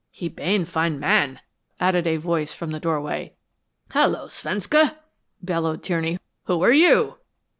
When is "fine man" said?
0.65-1.41